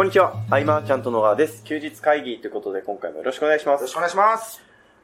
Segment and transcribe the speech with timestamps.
[0.00, 1.62] こんにちは、アイマーちゃんと野川です。
[1.62, 3.92] 休日会議ということで今回もよろしくお願いしますよろし。
[3.92, 4.62] くお願いします。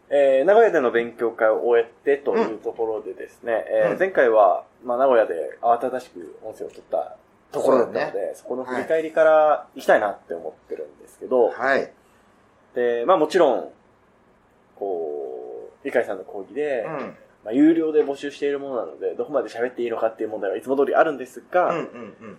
[0.08, 7.18] えー、名古屋での勉強会を終えてというところでですね、えーうん前回は、まあ、名古屋で慌ただしく音声を取った
[7.52, 11.92] ところだったので、そ,、この振り返りから行きたいなって思ってるんですけど、はい。
[12.74, 13.68] で、まあもちろん、
[14.76, 17.16] こう、理解さんの講義で、うん。
[17.44, 22.38] まあ、有料で募集しているものなので、どこまで喋っていいのかっていう問題はいつも通りあるんですが、うんうんうんうん。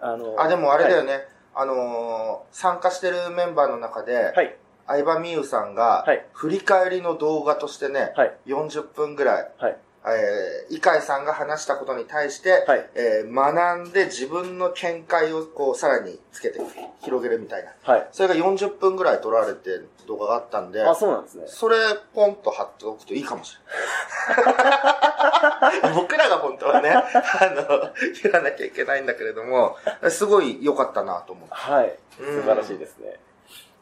[0.00, 1.18] あの、あ、でもあれだよね。
[1.18, 1.37] ね。
[1.60, 4.56] あのー参加してるメンバーの中で、はい。
[4.86, 8.32] 相葉美優さんがはい、振り返りの動画としてね、はい。
[8.46, 9.76] 40分ぐらい、はい。
[10.14, 12.90] えー、イカイさんが話したことに対して、はい。
[12.94, 16.60] えー学んで自分の見解をこうさらにつけて
[17.02, 17.72] 広げるみたいな。
[17.82, 18.08] はい。
[18.12, 21.44] それが40分ぐらい撮られてる動画があったんで、あ、そうなんですね。
[21.46, 21.76] それ
[22.14, 25.92] ポンと貼っておくといいかもしれない。
[25.94, 27.02] 僕らが本当はね、あ
[27.50, 29.76] の、言わなきゃいけないんだけれども、
[30.08, 31.48] すごい良かったなと思う。
[31.50, 31.98] はい。
[32.20, 33.20] うん素晴らしいですね。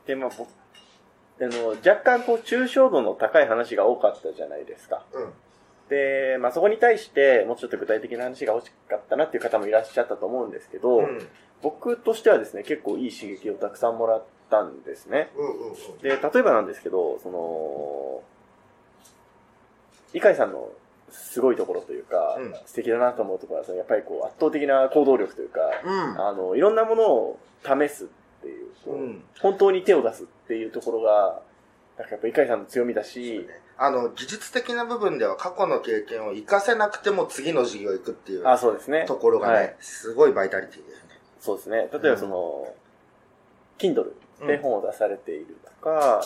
[0.06, 0.48] で、まあ、僕、
[1.41, 5.05] あの、若干こう、抽象度の高い話が多かったじゃないですか。
[5.12, 5.33] うん。
[5.89, 11.27] で、まあ、そこに対して、もうちょっと具体的な話が欲しかったなっていう方もいらっしゃったと思うんですけど、うん。
[11.62, 15.31] 僕としてはですね、結構いい刺激をたくさんもらったんですね。
[15.37, 15.98] うんうんうん。
[15.98, 18.23] で、例えばなんですけど、その、
[20.12, 20.70] イカイさんの
[21.11, 26.21] すごいところというか、うん素敵だなと思うところは、やっぱりこう圧倒的な行動力というか、うん。
[26.21, 28.06] あの、いろんなものを試すっ
[28.43, 31.43] ていう、こううん本当に手を出すっていうところが、
[31.98, 33.47] なんかやっぱイカイさんの強みだし、
[33.78, 39.05] あの、技術的な部分では過去の経験を活かせなくても次の授業行くっていうあ、そうですね。
[39.06, 41.20] ところがね、はいすごいバイタリティですね。
[41.41, 41.88] そうですね。
[41.92, 42.75] 例えばその、
[43.78, 44.12] Kindle
[44.47, 46.22] で本を出されているとか、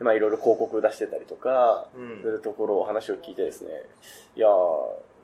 [0.00, 3.70] まあいろいろ広告出してたりとか、うんするところを話を聞いてですね、
[4.36, 4.50] いやー、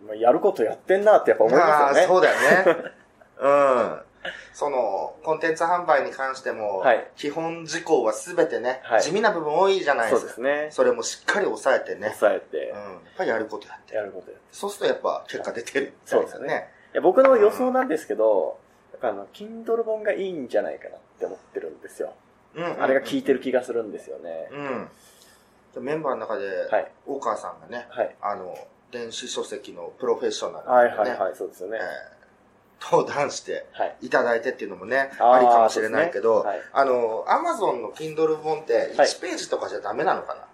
[0.06, 2.06] まあ、やることやってんなってやっぱ思いますよね。
[2.06, 2.92] そうだよね。
[3.40, 4.00] うん。
[4.52, 10.28] その、コンテンツ販売に関しても、はい基本事項はすべてね、はい地味な部分多いじゃないでそうすか。
[10.28, 10.68] ですね。
[10.70, 13.94] それもしっかり抑えてね、抑えてうん、やっぱりやることやって。
[13.94, 14.42] やることやる。
[14.52, 16.68] そうするとやっぱ結果出てるみたいなそうですね。
[16.92, 18.58] いや僕の予想なんですけど、
[18.92, 22.14] やっぱあの、Kindle 本がいいんじゃないかなって思ってるんですよ。
[22.54, 22.82] うん。
[22.82, 24.48] あれが効いてる気がするんですよね。
[24.52, 24.88] うん。
[25.74, 26.90] でメンバーの中で、はい。
[27.06, 28.16] 大川さんがね、はい。
[28.20, 28.56] あの、
[28.92, 31.78] 電子書籍のプロフェッショナル、ね、はいはいはい、そうですよね。
[31.80, 32.23] えー
[32.90, 33.96] 登壇してはい。
[34.02, 40.46] いただいてっていうのもね、あーありかもしれないけど、そうですねあの、アマゾンの Kindle 本ってはい1ページとかじゃダメなのかな、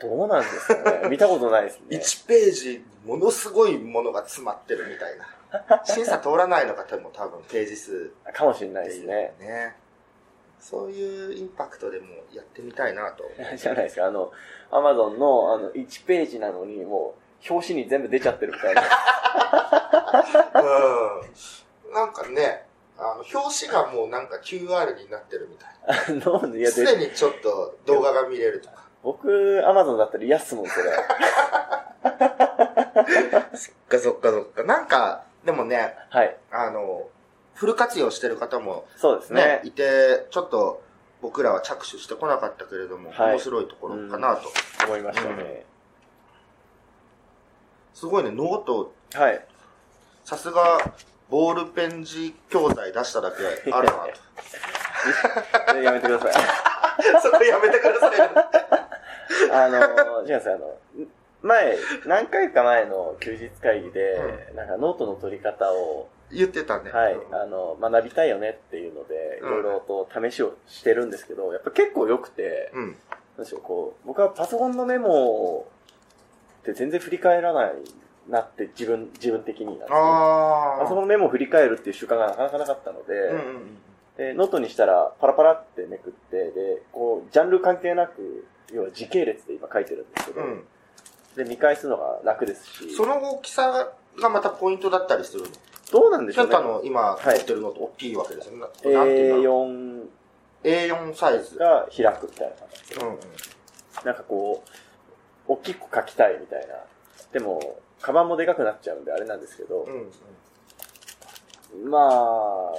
[0.00, 1.84] どうなんですかね見たことないですね。
[1.98, 5.26] 1ページ、ものすごいものが詰まってるみたいな。
[5.84, 9.34] 審査通らないのか多分多分ページ数かもしれないですね。
[9.40, 9.76] ね。
[10.60, 13.24] そういうインパクトでもやってみたいなと。
[13.56, 14.06] じゃないですか。
[14.06, 14.30] あの、
[14.70, 17.14] アマゾンのあの1ページなのに、も
[17.48, 18.82] う、表紙に全部出ちゃってるみたいな。
[20.54, 21.30] うん。
[21.92, 22.66] なんかね、
[22.98, 25.94] あの、表紙がもうなんか QR になってるみたい あ
[26.28, 26.74] の、いや、な。
[26.74, 28.74] すででにちょっと動画が見れるとか。
[29.02, 30.92] 僕、アマゾンだったら嫌っすもん、それ。
[33.54, 34.64] そっかそっかそっか。
[34.64, 36.36] なんか、でもね、はい。
[36.50, 37.08] あの、
[37.54, 39.60] フル活用してる方もそうですね、ね。
[39.64, 40.82] いて、ちょっと
[41.22, 44.50] 僕らは着手してこなかったけれども、はい面白いところかなと。
[44.86, 45.64] 思いましたね。
[47.94, 49.46] すごいね、ノート、はい。
[50.24, 50.78] さすが、
[51.30, 55.78] ボールペン字教材出しただけあるなと。
[55.80, 56.32] やめてください。
[57.22, 58.24] そこやめてくださいよ。
[59.54, 60.76] あの、違うんですよ、あの、
[61.42, 66.90] 前、何回か前の休日会議で、なんかノートの取り方を、言ってたね。
[66.92, 72.96] はい、あの、学びたいよねっていうので、うんいろいろと試しをしてるんですけど、やっぱ結構良くて、うん。
[73.36, 75.66] なんでしょう、こう、僕はパソコンのメモ
[76.60, 77.72] って全然振り返らない
[78.30, 79.96] なって自分、自分的になんですよ。
[79.96, 80.78] ああ。
[80.82, 83.78] パソコンのメモを振り返るっていう習慣がなかなかなかったので、うんうん
[84.16, 90.64] で、ノートにしたらパラパラってめくって、で、こう、ジャンル関係なく、要は時系列で今書いてるんですけど、うん。
[91.36, 93.88] で、見返すのが楽ですし、その大きさ
[94.20, 95.48] がまたポイントだったりするの？
[95.90, 96.68] どうなんでしょうねちょっと。
[96.68, 98.60] あの、今はい持ってるのと大きいわけですよね。
[98.60, 100.06] なんていうの A4
[100.64, 101.56] A4 サイズ。
[101.56, 103.18] が開くみたいな感じですねうんうん。
[104.04, 104.62] なんかこ
[105.48, 106.74] う、大きく書きたいみたいな。
[107.32, 110.10] でも、カバンもでかくなっちゃうんであれなんですけどう、ん
[111.84, 111.90] うん。
[111.90, 112.74] まあ、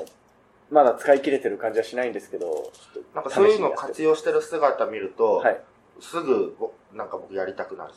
[0.70, 2.72] まだ使い切れてる感じはしないんですけど、
[3.14, 5.62] なんかそういうの試しにやって活用してる姿見ると、はい。
[6.00, 7.94] すぐ、ぼなんか僕やりたくなる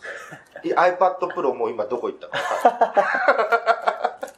[0.64, 2.34] iPad Pro も今どこ行ったか。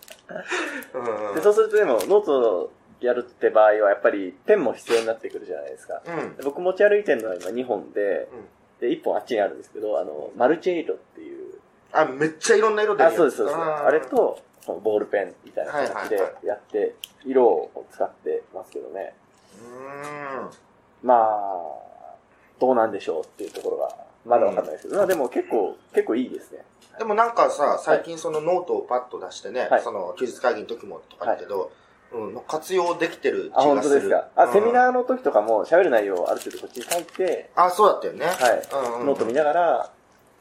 [0.95, 6.01] うんうんで、そうするとでも、ノートやるって場合は、やっぱりペンも必要になってくるじゃないですか。
[6.07, 6.37] うん。
[6.37, 8.49] で僕持ち歩いてるのは今2本で、うん
[8.81, 11.46] で、1本あっちにあるんですけど、あの、マルチエイドっていう、
[11.93, 13.59] あ、めっちゃいろんな色であ、そうです、そうです。
[13.59, 14.39] あれと、
[14.83, 16.95] ボールペンみたいな形ではいはいはいやって、
[17.25, 19.15] 色を使ってますけどね。
[19.63, 21.07] うん。
[21.07, 22.17] まあ、
[22.59, 26.65] どうなんでしょうっていうところが、まだわかんないですけど、まあでも結構、結構いいですね。
[26.99, 31.71] でもなんかさ、最近そのノートをパッと出してね、はいその休日会議の時もとか言うけど、
[32.13, 33.91] うん、活用できてる気がする。
[33.91, 34.29] あ、本当ですか。
[34.37, 38.27] あ、うんセミナーの時とかも喋る内容をある程度こっちに書いて、あ、そうだったよね。
[38.27, 39.91] はいうんうん、ノート見ながら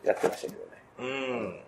[0.03, 0.74] やってましたけどね。
[0.99, 1.59] うん。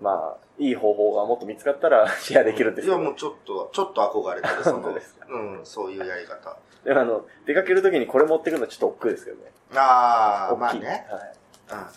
[0.00, 4.88] まあ、いい方法がもっと見つかったら シェアできるんですけど、いや、もうちょっと、ちょっと憧れてる、その、
[5.28, 6.56] うん、そういうやり方。
[6.84, 9.52] でもあの、出かける時にこれ持ってくるのはちょっと億劫ですけどね。
[9.74, 10.56] ああ。
[10.56, 11.06] まあね。
[11.10, 11.34] はい。
[11.70, 11.90] うんうんうん。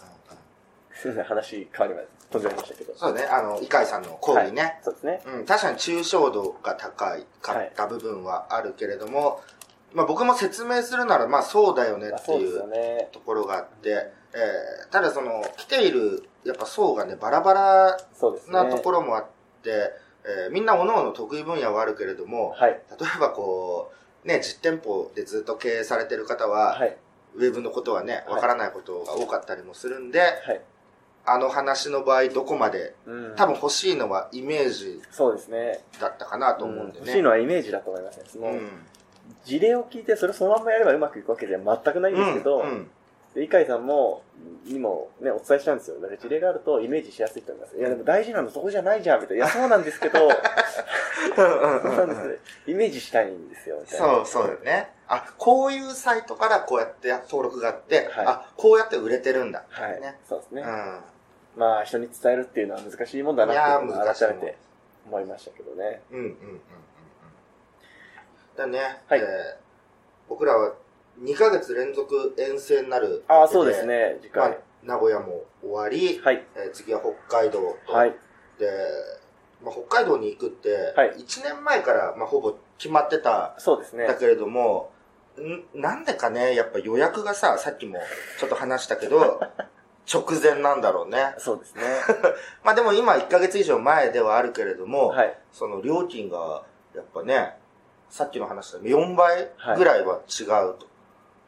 [0.94, 2.16] すいません、話変わりました。
[2.40, 2.96] 飛いましたけど。
[2.96, 4.62] そうね、あの、イカイさんの講義ね。
[4.62, 5.22] はいそうですね。
[5.26, 9.42] うん、確かに抽象度が高いかった部分はあるけれども、
[9.96, 12.62] まあ僕も説明するなら、まあそうだよねっていう。
[13.12, 17.98] ところがあって、えーただその、来ている、やっぱ層がね、バラバラ。
[18.50, 19.26] なところもあっ
[19.64, 19.92] て、
[20.26, 22.72] えーみんな各々得意分野はあるけれども、はい。
[22.72, 22.78] 例
[23.16, 23.92] えばこ
[24.24, 26.98] う、ね、実店舗でずっと経営されてる方は、はい。
[27.36, 30.62] ウェブのことはね、はいわからないことが多かったりもするんで、はい。
[31.28, 35.80] あの話の場合どこまで、うん多分欲しいのはイメージそうですね。
[36.00, 37.06] だったかなと思うんでね。
[37.06, 38.24] 欲しいのはイメージだと思いますね。
[38.28, 38.70] その、うん。
[39.44, 42.92] 事例を聞いてそれをそのまんまやればうまくいくわけでは全くないんですけど、うんうん
[43.36, 44.24] で、イカイさんも、
[44.66, 46.00] にもね、お伝えしたんですよ。
[46.00, 47.78] だから事例があるとイメージしやすいと思います。
[47.78, 49.46] いや、でも大事なのそこじゃないじゃん、みたいな。
[49.46, 50.20] いや、そうなんですけど、
[51.36, 54.06] そうなんですけど、イメージしたいんですよ、みたいな。
[54.06, 54.90] そう、そうだよね。
[55.10, 59.66] あ、こういうサイトからこうやって登録があって、はいあ、こうやって売れてるんだ。
[59.70, 60.00] はい。
[60.00, 60.62] ねそうですね。
[60.62, 61.60] うん。
[61.60, 64.58] まあ、人に伝えるっていうのは難しいもんだなって改めて
[65.08, 66.02] 思いましたけどね。
[66.12, 66.62] うんうんうん。
[68.56, 69.26] だね、はいえー
[70.28, 70.74] 僕らは
[71.22, 73.86] 2ヶ月連続遠征になるああ、そうです。
[73.86, 76.44] ね、次まあ回。、名古屋も終わり、はい。
[76.56, 78.16] えー次は北海道と、はい。
[78.58, 78.68] で、
[79.64, 84.16] まあ、北海道に行くって、はい1年前から、まあ、ほぼ決まってたそうですねだ。
[84.16, 84.92] けれども、
[85.40, 88.00] んなんでかね、やっぱ予約がさ、さっきも
[88.40, 89.40] ちょっと話したけど、
[90.12, 91.36] 直前なんだろうね。
[91.38, 91.82] そうですね。
[92.66, 95.38] まあでも今1ヶ月以上前ではあるけれども、はい。
[95.52, 96.64] その料金が
[96.96, 97.58] やっぱね、
[98.10, 100.48] さっきの話だ4倍ぐらいは違う
[100.78, 100.88] と。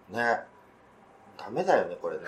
[0.10, 0.40] ね。
[1.38, 2.24] ダメだよね、これね。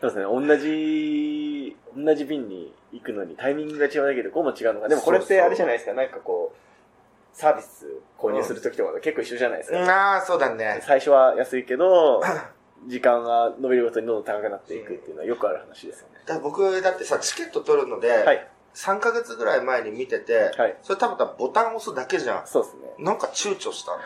[0.00, 0.24] そうですね。
[0.24, 4.88] 同じ、同じ便に行くのにタイミングが違うだけでこうも違うのか。
[4.88, 5.94] でもこれってあれじゃないですか。
[5.94, 7.86] なんかこう、サービス
[8.18, 9.78] 購入するときとか結構一緒じゃないですか。
[9.78, 10.80] ああ、そうだね。
[10.82, 12.22] 最初は安いけど、
[12.86, 16.20] 時間が伸びるごとにどんどん高くなっていくっていうのはよくある話ですよね。
[16.26, 18.48] だから僕だってさ、チケット取るので、はい。
[18.74, 22.46] 3ヶ月ぐらい前に見てて、はいそれ多分ボタン押すだけじゃん。
[22.46, 22.82] そうですね。
[22.98, 23.98] なんか躊躇したの。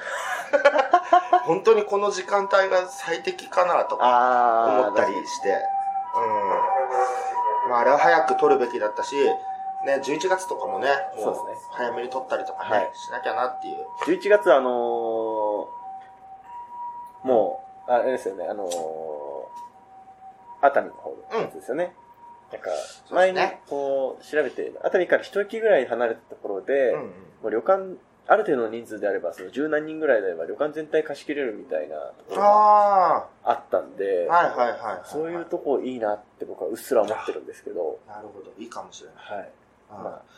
[1.45, 4.67] 本当にこの時間帯が最適かなとか。
[4.85, 5.49] 思ったりして。
[6.17, 6.21] う
[7.67, 7.71] ん。
[7.71, 9.17] まああれは早く取るべきだったし、
[9.85, 11.37] ね、11月とかもね、もう
[11.73, 13.87] 早めに取ったりとかね、はいしなきゃなっていう。
[14.07, 14.73] 11月あのー
[17.25, 18.69] もう、あれですよね、あのー
[20.61, 21.95] 熱海の方のやつですよね。
[22.53, 22.71] なんか、
[23.11, 27.11] 前にこう、調べて、熱海から一駅ぐらい離れたところで、うんうん
[27.43, 27.97] もう旅館、
[28.27, 32.49] ある程度の人数であれば、その十何人ぐらいであれば旅館全体貸し切れるみたいなところが
[33.17, 35.01] ああったんで、あ、はいはいはいはい。
[35.05, 39.39] そういうとこいいなって僕はうっすら思ってるんですけど、なるほど、いいかもしれない。
[39.39, 39.51] はい。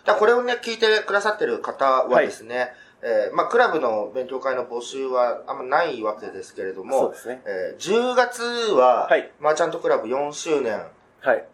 [0.04, 2.68] じゃあこれをね、聞いてくださってる方はですね、
[3.02, 7.42] えーまあ、クラブの勉強会の募集はあんまないわけですけれどそうもで、すね。
[7.46, 10.82] えー10月は、はいマーチャントクラブ4周年
[11.22, 11.44] はい。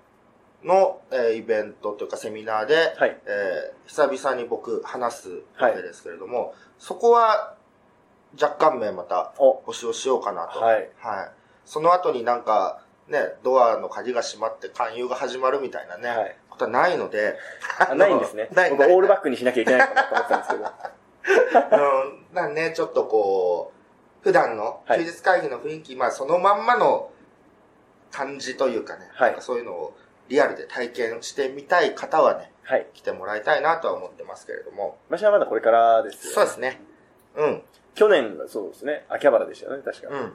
[0.66, 3.16] の、えーイベントというかセミナーで、はい。
[3.26, 7.54] えー久々に僕話すわけですけれども、そこは
[8.40, 10.60] 若干名またお、募集をしようかなと。
[10.60, 10.90] はい。
[10.98, 11.30] はい。
[11.64, 16.36] その後になんか、ね、ドアの鍵が閉まって勧誘が始まるみたいなね、はい。
[16.50, 17.36] ことはないので、
[17.78, 18.48] あないんですね。
[18.54, 20.72] ない僕、オールバックにしなきゃいけないかなと思ったんですけど。
[21.76, 23.76] うん、なんね、ちょっとこう、
[24.26, 27.10] 普段のはい休日会議の雰囲気、まあそのまんまの
[28.10, 29.96] 感じというかね、はいなんかそういうのを
[30.28, 32.86] リアルで体験してみたい方はね、はい。
[32.94, 34.98] 来てもらいたいなとは思ってますけれども。
[35.08, 36.80] 場所はまだこれからですよ、そうですね。
[37.36, 37.62] うん、
[37.94, 39.04] 去年がそうですね。
[39.08, 40.08] 秋葉原でしたよね、確か。
[40.08, 40.32] うん。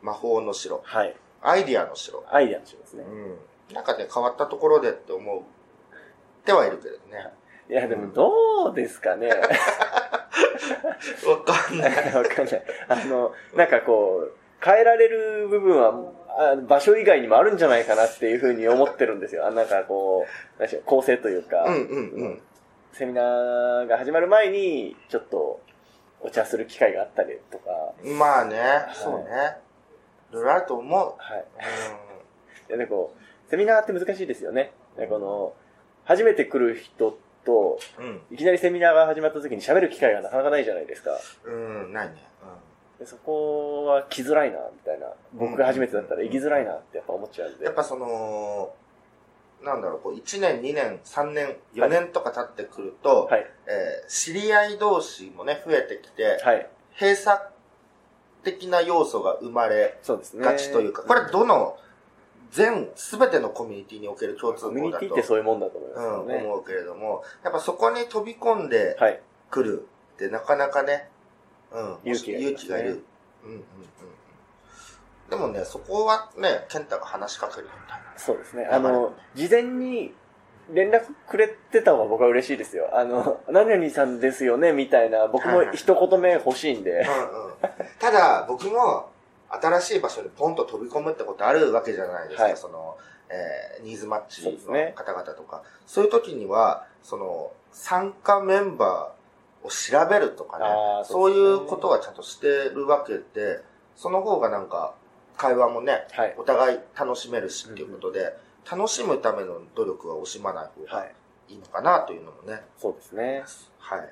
[0.00, 0.80] 魔法の城。
[0.82, 1.14] はい。
[1.42, 2.24] アイディアの城。
[2.30, 3.04] アイデアの城ですね。
[3.04, 3.74] うん。
[3.74, 7.30] なんかね、変わったところでって思ってはいるけどね。
[7.68, 9.28] いや、でもどうですかね。
[11.26, 11.90] わかんない。
[12.14, 12.64] わかんない。
[12.88, 14.32] あの、なんかこう、
[14.64, 15.92] 変えられる部分は、
[16.36, 19.46] あ場所以外にもあるんじゃないかなっていうふうに思ってるんですよ。
[19.46, 22.42] あなんかこう、何でしょう構成というか、うんうんうん。
[22.92, 25.60] セミナーが始まる前に、ちょっと、
[26.20, 28.56] お茶する機会があったりとか、まあね、
[28.94, 29.24] そうね。
[30.30, 31.14] いろいろあると思う。
[31.18, 31.44] はい。
[32.66, 34.72] う でね、こう、セミナーって難しいですよね。
[34.96, 35.52] でこの、
[36.04, 38.22] 初めて来る人と、うん。
[38.30, 41.10] いきなりセミナーが始まった時に喋る機会がなかなかないじゃないですか。
[41.44, 42.14] うん、ないね。
[42.98, 45.06] でそこは来づらいな、みたいな。
[45.32, 47.64] 僕が初めてだったら行きづらいなってやっぱ思っちゃうんで。
[47.64, 48.72] やっぱその、
[49.62, 53.46] なんだろう、こう、1年、2年、3年、4年とか経ってくると、はい。
[53.66, 56.68] えー知り合い同士もね、増えてきて、はい。
[57.00, 57.40] 閉鎖
[58.44, 60.44] 的な要素が生まれそうですね。
[60.44, 61.76] がちというか、これどの、
[62.50, 66.46] 全、すべてのコミュニティにおける共通コミュニ項だと、ティってそういうもんだと思いますうん。
[66.46, 69.20] 思うけれども、やっぱそこに飛び込んではい。
[69.50, 71.08] くるってなかなかね、
[71.74, 73.04] うん、勇気がいりますね勇気がいる。
[73.44, 73.62] うんうんうんう
[75.26, 75.30] ん。
[75.30, 78.04] でもね、そこはね、健太が話しかけるみたいな。
[78.16, 78.66] そうですね。
[78.70, 80.14] あの、事前に
[80.72, 82.88] 連絡くれてた方が僕は嬉しいですよ。
[82.92, 86.90] あの、何々さんですよね、みたいな、僕も一言目欲しいんで。
[86.90, 87.54] うんうん。
[87.98, 89.10] ただ、僕も、
[89.50, 92.44] 新しい場所にポンと飛び込むってことあるわけじゃないですか。
[92.44, 92.96] はいその、
[93.28, 94.50] えー、ニーズマッチの
[94.94, 95.62] 方々とか。
[95.86, 99.23] そういう時には、その、参加メンバー
[99.64, 100.64] を調べるとかね
[101.04, 103.60] そそううですねいうことはちゃんとしてるわけで、
[103.96, 104.94] その方がなんか、
[105.36, 106.34] 会話もね、はい。
[106.38, 108.36] お互い楽しめるしっていうことで、
[108.70, 111.14] 楽しむための努力は惜しまない方がはい。
[111.48, 112.62] いいのかなというのもね。
[112.78, 113.44] そうですね。
[113.78, 114.08] はい。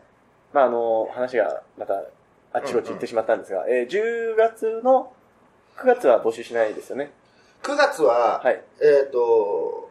[0.53, 1.95] まあ、あの、話がまた、
[2.53, 5.13] あっちこっち行ってしまったんですが、えー10月の、
[5.77, 7.13] 9月は募集しないですよね。
[7.63, 8.63] 9月は、はい。
[8.83, 9.89] えっ、と、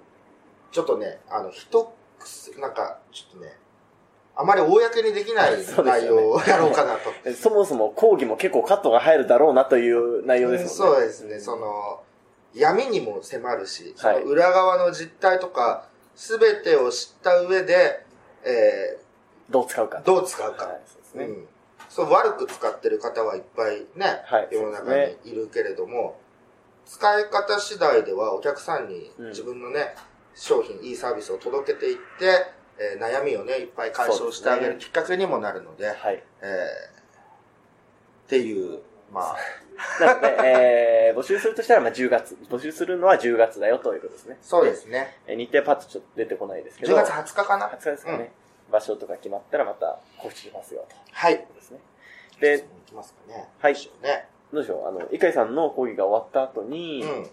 [0.72, 3.58] ちょっとね、あの、一癖、なんか、ちょっとね、
[4.36, 7.12] あまり公にできない 内容をやろうかなと。
[7.26, 10.96] えそもそも講義も結構カットが入るだろうなという内容ですもんね。
[10.96, 12.02] そうですね、その、
[12.54, 15.86] 闇にも迫るし、そはいの裏側の実態とか、
[16.16, 18.04] すべてを知った上で、
[18.44, 19.00] え
[19.50, 19.98] どう使うか。
[20.00, 20.66] ー、どう使うか。
[20.66, 21.26] はい、そうですね。
[21.26, 21.48] うん。
[21.90, 24.48] そう、悪く使ってる方はいっぱいね、はい。
[24.50, 26.20] 世の中にいるけれども、
[26.86, 29.96] 使い方次第ではお客さんにうん自分のね、
[30.34, 36.24] 商品、いいサービスを届けていって、えー悩みをね、いっぱい解消してあげるきっかけにもなるので、はい。
[36.42, 37.02] えー
[38.26, 38.80] っていう、
[39.12, 39.38] まあ、
[40.00, 42.38] なので、えー、募集するとしたら、まあ、10月。
[42.50, 44.38] 募集するのは10月だよということですね。
[44.42, 45.18] そうですね。
[45.28, 46.96] えー日程パッとちょっと出てこないですけど。
[46.96, 48.32] 10月20日かな？20日ですかね。
[48.72, 50.96] 場所とか決まったらまた告知しますよと。
[51.12, 51.34] はい。
[51.34, 51.80] いうことですね。
[52.40, 53.50] で、行きますかね。
[53.60, 53.76] はい
[54.54, 57.30] どうでしょうあの、イカイさんの講義が終わった後に、うん。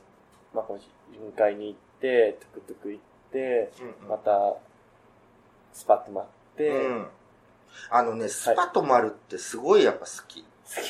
[0.54, 0.80] まあ、この
[1.12, 3.02] 巡回に行って、トゥクトゥク行っ
[3.32, 3.70] て、
[4.02, 4.54] うんまた、
[5.78, 7.06] スパッと待って、うん。
[7.90, 10.44] あのね、スパ泊まるってすごいやっぱ好き。
[10.64, 10.84] 次。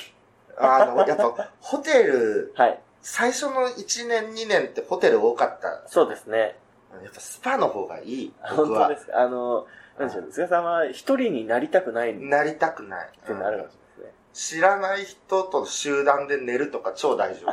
[0.57, 2.81] あの、やっぱホテル、はい。
[3.03, 5.83] 最初の1年2年ってホテル多かった。
[5.87, 6.57] そうですね。
[7.03, 8.33] やっぱスパの方がいい。
[8.57, 9.01] 僕は本当で。
[9.01, 9.21] すか？
[9.21, 9.67] あの、
[9.99, 13.11] なんでしょう、菅さんは一人になりたくないっなりたくない。
[13.27, 17.51] てなるかもしれない知らない人と集団で寝るとか超大丈夫。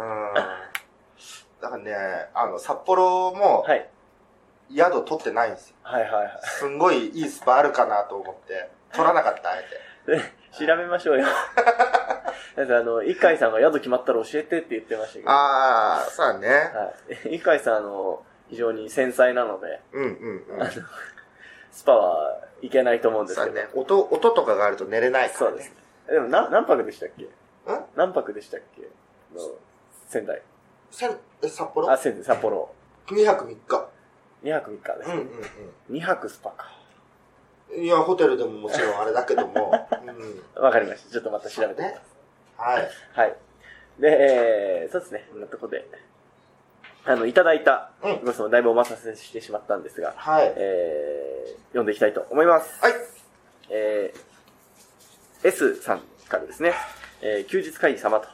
[0.00, 0.34] うん。
[1.60, 3.90] だからね、あの、札幌もですね。
[4.74, 5.76] 宿取ってないんですよ。
[5.82, 6.02] はい。
[6.02, 6.40] はいはいはい。
[6.42, 9.64] すんごいいいスパあるかなと思って、取らなかった、あえ
[10.06, 10.16] て。
[10.16, 10.22] で
[10.58, 11.26] 調べましょうよ。
[12.56, 15.26] だってあの、イカイさんが宿決まったら教えてって言ってましたけど。
[15.28, 16.48] あー、そうだね。
[16.48, 16.92] は
[17.30, 17.34] い。
[17.36, 20.06] イカイさん、あの、非常に繊細なので、うんう
[20.56, 20.70] んうん。
[21.70, 23.46] スパはいけないと思うんですけど。
[23.46, 23.70] そうだね。
[23.74, 25.52] 音、音とかがあると寝れないからね。
[25.52, 25.72] そうです。
[26.10, 27.22] でも、な、何泊でしたっけ？
[27.24, 27.28] ん？
[27.94, 28.82] 何泊でしたっけ？
[28.82, 29.48] の
[30.08, 30.42] 仙台。
[30.90, 31.88] せんえ、札幌？
[31.88, 32.68] あ、仙台、札幌。
[33.06, 33.88] ?2 泊3日。
[34.42, 35.14] 2泊3日ですね。
[35.14, 36.72] うんうん2泊スパか。
[37.70, 37.84] うん。
[37.84, 39.72] いや、ホテルでももちろんあれだけども。
[40.56, 40.62] うん。
[40.62, 41.10] わかりました。
[41.10, 42.00] ちょっとまた調べてみます。
[42.56, 42.90] はい。
[43.12, 43.36] はい。
[43.98, 45.28] で、えー、そうですね。
[45.30, 45.86] こんなとこで。
[47.04, 50.52] あの、いただいたうんご質問、だいぶお待たせしてしまったんですが、はい。
[50.56, 52.82] えー、読んでいきたいと思います。
[52.82, 52.94] はい。
[53.70, 56.74] えー、S さんからですね、
[57.22, 58.28] えー、休日会議様と、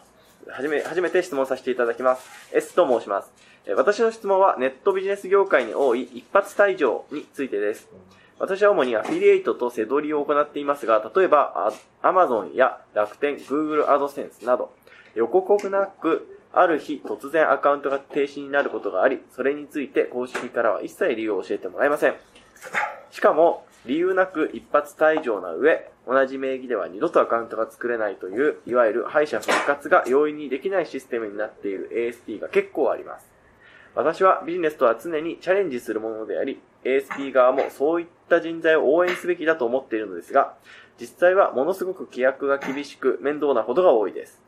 [0.51, 2.29] はじめ、初めて質問させていただきます。
[2.53, 3.33] S と申します。
[3.75, 7.89] 私の質問はネットビジネス業界に多い一発退場についてです。
[8.39, 14.73] 私は主にアフィリエイトとセドリを行っていますが、例えば、Amazon や楽天、Google AdSense など、
[15.17, 22.15] 予告なく、ある日突然アカウントが停止になることがあり、それについて公式からは一切理由を教えてもらえません。
[23.11, 33.36] しかも、理由なく一発退場な上、同じ名義では二度とアカウントが作れないという、いわゆる敗者復活が容易にできないシステムになっている ASP が結構あります。
[33.97, 40.55] 私はビジネスとは常にチャレンジするものであり、ASP 側もそういった人材を応援すべきだと思っているのですが、
[41.01, 44.43] 実際はものすごく規約が厳しく面倒なことが多いです。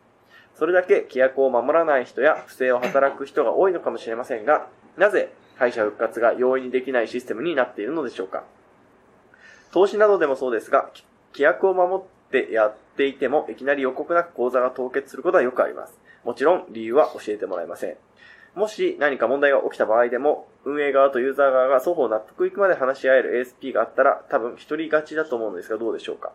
[0.55, 4.67] それだけ規約を守らない人や不正を働く人が多いのかもしれませんが、
[4.99, 8.45] なぜ敗者復活が容易にできないシステムになっているのでしょうか
[9.73, 10.91] 投資などでもそうですが、
[11.33, 15.99] 規約を守ってやっていても、いきなり予告なく口座が凍結することはよくあります。
[16.23, 17.97] もちろん理由は教えてもらえません。
[18.59, 26.33] もし何か問題が起きた場合でも、運営側とユーザー側が双方納得いくまで話し合える ASP があったら、多分一人勝ちだと思うのですがどうでしょうか？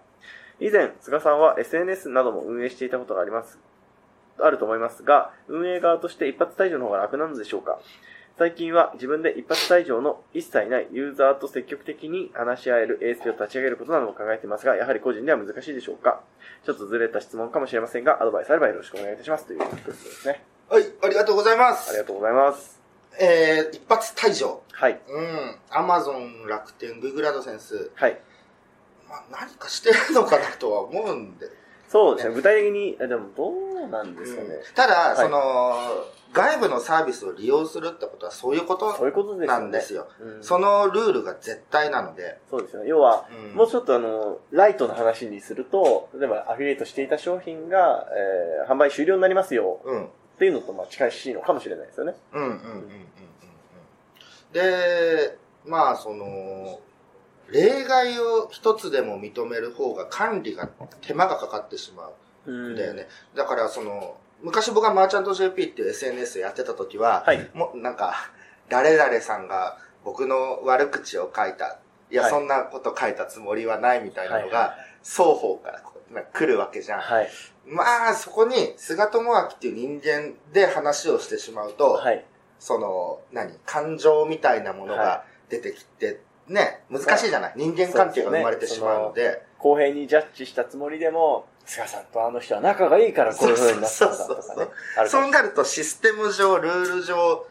[0.60, 3.60] 以前、菅さんは SNS なども運営していたことがあります。
[4.40, 7.78] あると思いますが、運営側として一発退場の方が楽なのでしょうか？
[8.38, 16.22] 最近は自分で一発退場の一切ないユーザーと積極的に話し合える ASP を立ち上げることなども考えていますが、やはり個人では難しいでしょうか？
[16.66, 19.46] ちょっとずれた質問かもしれませんが、アドバイスあればよろしくお願いいたします。
[19.46, 20.53] ということですね。
[20.74, 21.92] はい、ありがとうございます。
[21.92, 22.82] ありがとうございます。
[23.22, 24.60] えー、一発退場。
[24.72, 25.00] はい。
[25.08, 25.56] うん。
[25.70, 27.92] アマゾン、楽天、グーグルアドセンス。
[27.94, 28.20] はい。
[29.08, 31.46] まあ、何かしてるのかなとは思うんで。
[31.90, 32.34] そうですね。
[32.34, 33.52] 具体的に、えでもど
[33.86, 34.50] うなんですかね。
[34.74, 35.76] ただ、いその、
[36.34, 39.62] 外部のサービスを利用するってことはそういうことそういうことですよね。
[39.62, 40.08] なんですよ。
[40.20, 42.40] うんそのルールが絶対なので。
[42.50, 42.90] そうですよね。
[42.90, 48.08] 要は、うんもうちょっとあの、ライトな話にすると、例えばアフィリエイトしていた商品が、
[48.66, 50.10] えー販売終了になりますようん。
[50.44, 52.16] っていうのとまあ近いしいのかもしれないですよね。
[52.34, 54.52] うんうんうんうんうんうん。
[54.52, 56.82] で、まあその、
[57.50, 60.70] 例外を一つでも認める方が管理が
[61.02, 62.10] 手間がかかってしま
[62.46, 63.08] うんだよね。
[63.36, 67.50] だからその、昔僕がマーチャント JP っていう SNS やってた時は、はい。
[67.54, 68.14] もうなんか、
[68.68, 71.80] 誰々さんが僕の悪口を書いた。
[72.12, 75.82] いや、はいそんなこと書いたつもりはないみたいなのはいが、双方から
[76.22, 77.00] 来るわけじゃん。
[77.00, 77.30] はい。
[77.66, 82.26] まあ、そこに、菅智明っていう人間で話をしてしまうと、はい。
[82.60, 87.54] その、何感情みたいなものはが出てきて、ね、難しいじゃない？
[87.56, 94.68] 人間関係が生まれてしまうので、公平にジャッジしたつもりでも、菅さんとあの人は仲がいいからこういう風になったんだとかね。
[95.08, 97.46] そうなるとシステム上、ルール上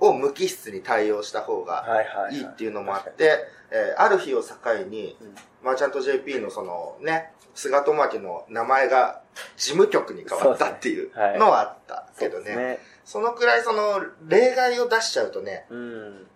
[0.00, 4.54] を無機質に対応した方がはいはいっていうのもあって、えーある日を境
[4.90, 9.22] に、うんマーチャント JP のそのね、菅智明の名前が
[9.56, 12.42] 事務局に変わったっていうのはあったそけどね。
[12.42, 12.78] うですね。
[13.04, 16.26] そのくらいその例外を出しちゃうとね、うん。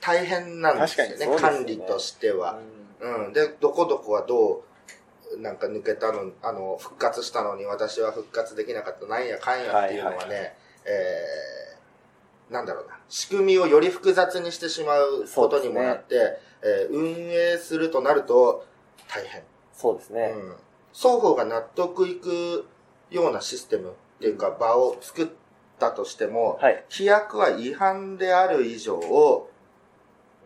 [0.00, 1.26] 大変なんですよね。
[1.26, 2.58] ね管理としては。
[3.00, 3.32] うんうん。
[3.32, 4.64] で、どこどこはど
[5.36, 10.50] う、なんか抜けたの、あの、復活したのに私は復活できなかった、なんやかんやっていうのはね、はいは
[10.84, 16.14] えー、なんだろうな、仕組みをより複雑にしてしまうことにもなって、
[16.62, 18.66] えー運営するとなると
[19.12, 19.42] 大変。
[19.72, 20.32] そうですね。
[20.34, 20.56] うん。
[20.92, 22.66] 双方が納得いく
[23.10, 25.28] ようなシステムっていうか場を作っ
[25.78, 26.84] たとしても、はい。
[26.90, 29.50] 規約は違反である以上を、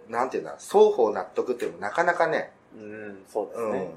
[0.09, 3.91] なんていうんだ、双方納得っていうのもなかなかね、うん、そうですうんね。。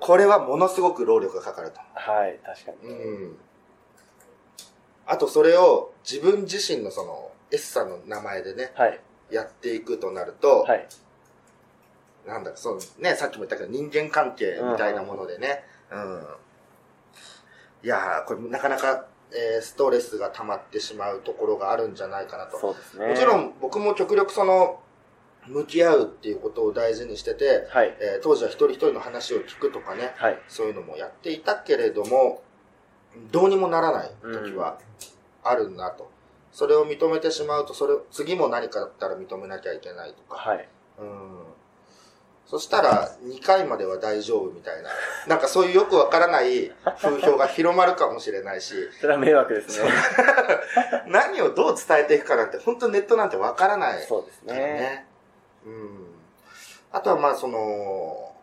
[0.00, 1.80] これはものすごく労力がかかると。
[1.94, 2.90] はい、確かに。
[2.90, 3.38] うん。
[5.06, 9.00] あとそれを自分自身のその S さんの名前でね、はい。
[9.30, 10.86] やっていくとなると、はい。
[12.26, 16.26] なんだろう、そうね、さっきも言ったけど人間関係みたいなものでね、うん。
[17.82, 22.58] いやー、これなかなか、えーストレスが溜まってしまうところがあるんじゃないかなと。
[22.58, 23.08] そうですね。
[23.08, 23.36] もちろ。
[23.36, 24.80] ん僕も極力その、
[25.46, 27.94] 向き合うっていうことを大事にしてて、はい。
[28.00, 30.38] えー当時は一人一人の話を聞くとかね、はい。
[30.48, 32.42] そういうのもやっていたけれども、
[33.30, 34.78] どうにもならない時は
[35.42, 36.10] あるなと。
[36.52, 40.36] それを認めてしまうと、それ、次も何かだったら認めなきゃいけないとか。
[40.36, 40.68] はい。
[41.00, 41.33] うん。
[42.54, 44.88] そしたら、2回までは大丈夫みたいな。
[45.26, 46.70] なんかそういうよくわからない
[47.02, 49.90] 風評が広まるかもしれないし、 それは迷惑ですね。
[51.10, 54.42] 何をどう伝えていくかなんて、本当ネットなんてわからないそうです。
[54.42, 55.04] ね。
[55.66, 56.14] うん。
[56.92, 58.36] あとはまあその、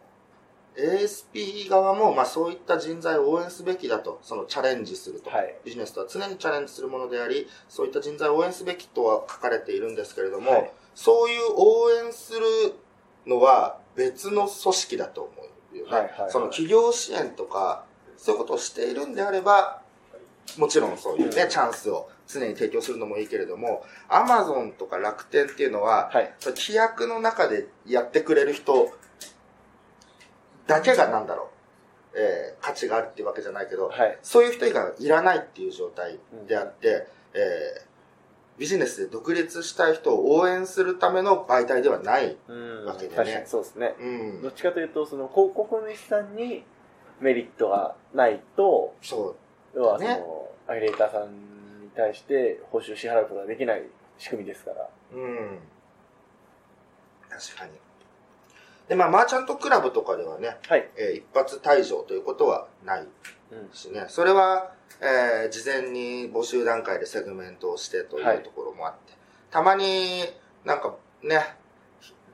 [0.75, 5.29] ASP 側もまあそういった人材を応援すべきだと、そのチャレンジすると。
[5.29, 12.41] はいビジネスとは常にチャレンジするものであり、そういった人材を応援すべきとは書かれているんですけれども、はいそういう応援する
[13.25, 15.31] のは別の組織だと思
[15.73, 15.91] うよね。
[15.91, 17.85] はいはいはいその企業支援とか、
[18.17, 19.81] そういうことをしているんであれば、
[20.57, 26.33] もちろんそういうね、うんチャンスを常に提供するのもいいけれども、アマゾンとか楽天っていうのは、はい。
[26.41, 28.91] 規約の中でやってくれる人
[30.67, 31.49] だけがなんだろ
[32.13, 34.17] う、えー価値があるっていうわけじゃないけど、はい。
[34.21, 37.90] そういう人以外はいらないっていう状態であって、えー
[38.57, 42.37] ビジネスで独立したい人を応援するための媒体ではない。
[42.47, 42.85] うん。
[42.85, 43.95] わけでね確かにそうですね。
[43.99, 44.49] うんど。
[44.49, 46.63] っちかというと、その広告主さんに
[47.19, 49.35] メリットがないと、そ
[49.75, 51.31] 要はそのね、アフィリエイターさん
[51.83, 53.83] に対して報酬を支払うことができない
[54.17, 54.89] 仕組みですから。
[55.13, 55.15] う。
[55.15, 55.59] うん。
[57.29, 57.71] 確かに。
[58.91, 60.89] で、まあ、マーチャントクラブとかではね、はい。
[60.97, 63.07] えー一発退場ということはない
[63.51, 63.69] うん。
[63.71, 69.13] しね、それは、えー事前に募集段階でセグメントをしてとはい、いうところもあって、
[69.49, 70.25] たまに
[70.65, 71.39] なんかね、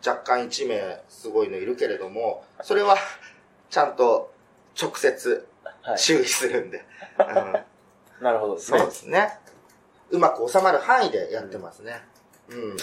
[0.04, 2.96] 若干1名すごいのいるけれども、それは
[3.70, 4.34] ちゃんと
[4.82, 5.48] 直接
[5.84, 6.00] はい。
[6.00, 6.84] 注意するんで、
[7.20, 8.96] うんなるほどですねそうで。
[8.96, 9.30] すね。
[10.10, 12.02] うまく収まる範囲でやってますね。
[12.50, 12.78] うん。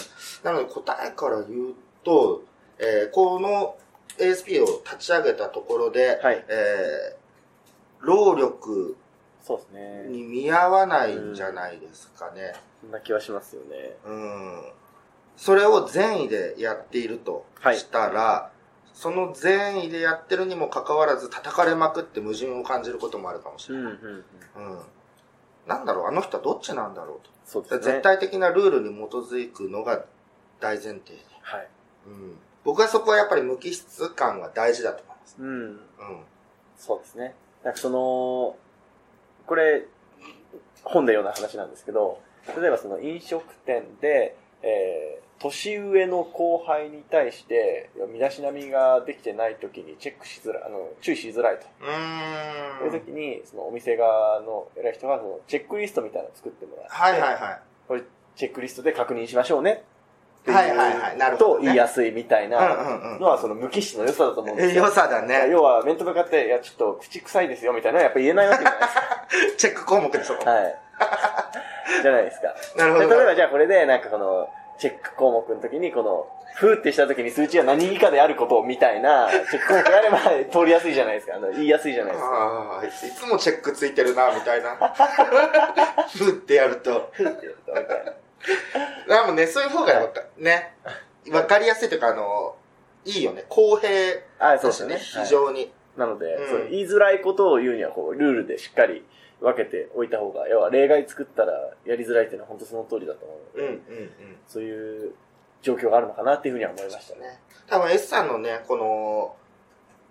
[0.45, 1.73] なので答えから言う
[2.05, 2.41] と、
[2.79, 3.77] えーこの
[4.17, 7.25] ASP を立ち上げたところで、はいえー
[8.05, 8.95] 労力。
[10.09, 12.53] に見合わないんじゃないですかね。
[12.81, 13.95] そんな気はしますよね。
[14.05, 14.63] うん。
[15.37, 18.51] それを善意でやっているとはいしたら、
[18.93, 23.93] その善意でやってるにもかかわらず叩かれまくって矛盾を感じることもあるかもしれない。
[23.93, 24.71] うんうんうん。
[24.71, 24.79] うん。
[25.67, 27.29] なんだろう、あの人はどっちなんだろうと。
[27.45, 27.81] そうですね。
[27.81, 30.05] 絶対的なルールに基づくのが
[30.59, 31.19] 大前提で。
[31.41, 31.67] はい。
[32.07, 32.37] うん。
[32.65, 35.35] 僕はそこはやっぱり無機質感が大事だと思います。
[35.39, 35.49] うん。
[35.49, 35.79] うん。
[36.77, 37.35] そうですね。
[37.63, 38.57] なんかその、
[39.45, 39.85] これ、
[40.83, 42.19] 本でような話なんですけど、
[42.59, 51.65] 例えばその飲食店で、えー年上の後輩に対して、身だしなみができてない時にチェックしづらい、あの、注意しづらいと。
[51.81, 52.79] うーん。
[52.79, 57.59] そういう時に、そのお店側の偉い人が、そのチェックリストみたいなのを作ってもらって、はいはいはい。
[57.87, 58.03] これ
[58.35, 59.83] チェックリストで確認しましょうね。
[60.45, 64.85] っていうはいはいはいなるほどとね言いやすいみたいうんなのは、その無機質の良さだと思うんですよ。
[64.85, 65.49] 良さだね。
[65.49, 69.01] 要は、面と向かって、いや、ちょっと口臭いですよ、みたいなのはやっぱ言えないわけじゃないですか。
[69.57, 70.35] チェック項目でしょ。
[70.35, 70.75] はい。
[72.01, 72.53] じゃないですか。
[72.77, 73.09] なるほど。
[73.09, 80.19] で例えばじゃあこれで、なんかこの、チェック項目の時に、この、ふーってした時に数値が何以下であることみたいな、チェック項目があれば
[80.51, 81.35] 通りやすいじゃないですか。
[81.35, 82.31] あの 言いやすいじゃないですか。
[82.31, 84.75] ああ、いつもチェックついてるな、みたいな。
[86.17, 87.09] ふってやると。
[87.11, 88.13] ふーってやると、みたいな。
[89.07, 90.73] でもね、そういう方がわかね。
[91.31, 92.55] わかりやすいというか、あの、
[93.05, 93.45] いいよね。
[93.49, 93.89] 公平
[94.39, 95.23] あ、そうだしね、ですね。
[95.23, 95.71] 非常に。
[95.97, 99.05] なので、うんそう言いづらいことを言うには、こう、ルールでしっかり
[99.39, 101.53] 分けておいた方が、要は例外作ったら
[101.85, 104.11] やりづらいっていうのは本当その通りだと思うので、うん、うん、うん。
[104.47, 105.13] そういう
[105.61, 107.21] 状況があるのかなっていうふうには思いましたね。
[107.21, 107.39] ね。
[107.67, 109.35] 多分 S さんのね、この、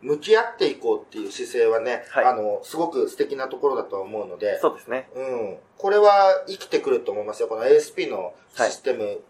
[0.04, 5.08] 向き合っていこうっていう姿勢はね、はいあの、すごく素敵なところだと思うので、そうですね。
[5.16, 5.56] うん。
[5.78, 7.48] これは生きてくると思いますよ。
[7.48, 9.20] この ASP のシステム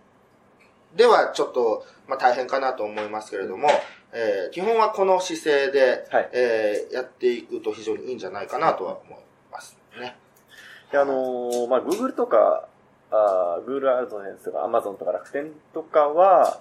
[0.96, 3.68] ではちょっと、まあ、大変かなと思いますけれども、
[4.12, 9.18] えー基本はこの姿勢で、はいえーやっていくと非常にいいんじゃないかなとは思い
[9.52, 10.16] ますね。
[10.92, 12.68] で、あのーまあ、Google とか、
[13.10, 16.60] あー Google アドセンスとか Amazon とか楽天とかは、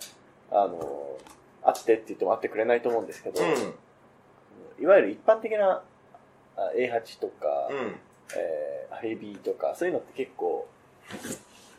[0.52, 1.34] あのー
[1.66, 3.74] あってって言ってもあってくれないと思うんですけど、うん。
[4.80, 5.82] いわゆる一般的な
[6.58, 7.96] あ A8 とか、うん。
[8.36, 10.68] えー、ヘビーとか、そういうのって結構、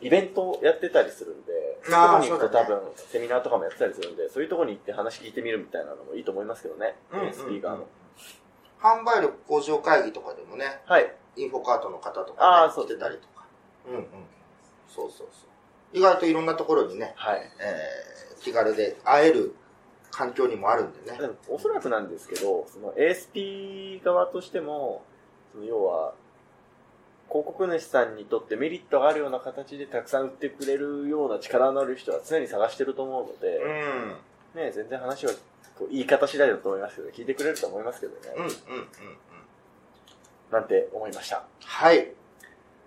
[0.01, 1.51] イベントやってたりするんで、
[1.83, 7.87] そういうとこに行くと多分、セミナーとかもやってたりするんで、そういうところに行って話聞いてみるみたいなのもいいと思いますけどね、うんうんうん ASP 側の。
[8.79, 11.15] 販売力向上会議とかでもね、はい。
[11.37, 13.45] インフォカートの方とあか、ね来てたりとか。
[13.87, 14.05] うんうん。
[14.87, 15.97] そうそうそう。
[15.97, 17.41] 意外といろんなところにね、はい。
[17.59, 19.55] えー気軽で会える
[20.15, 21.17] 環境にもあるんでね
[21.49, 25.03] おそらくなんですけど、その ASP 側としても、
[25.51, 26.13] その要は、
[27.27, 33.67] 広告主さんにとってメリットがあるような形でたくさん売ってくれるような力のある人は常に探してると思うので、う
[34.57, 34.61] ん。
[34.61, 35.33] ね、全然話は
[35.91, 38.57] 言い方次第だと思いますけど、聞いてくれると思いますけどね、うんうんうんうん。
[40.51, 41.43] なんて思いました？
[41.65, 42.11] はい。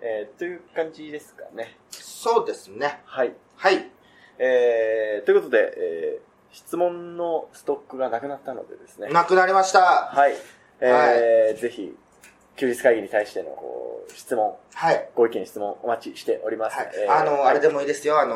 [0.01, 1.77] えー、という感じですかね。
[1.91, 3.01] そうですね。
[3.05, 3.33] はい。
[3.57, 3.91] はい。
[4.39, 9.09] えー、ということで、えー、質問のストックがなくなったのでですね。
[9.09, 9.79] なくなりました。
[10.13, 10.33] はい。
[10.81, 11.95] えーぜひ、
[12.55, 15.09] 休日会議に対してのこう質問、はい。
[15.15, 16.77] ご意見、質問お待ちしております。
[16.77, 16.91] はい。
[16.95, 17.75] えーあの、あれでも。
[17.75, 18.19] もいいですよ。
[18.19, 18.35] あの、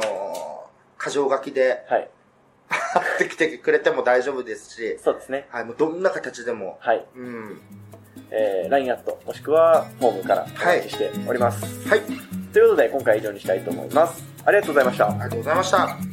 [1.04, 2.10] 箇条書きではい。
[2.70, 5.48] 貼ってきてくれても大丈夫ですし、そうですね。
[5.50, 5.66] はい。
[5.66, 6.78] もうどんな形でも。
[6.80, 7.06] はい。
[7.16, 7.62] うん。
[8.30, 11.88] えー、LINE アット、もしくは、フォームからお待ちしております。
[11.88, 12.02] はい。
[12.54, 14.24] ということで、今回は以上にしたいと思います。
[14.46, 15.08] ありがとうございました。
[15.10, 16.13] ありがとうございました。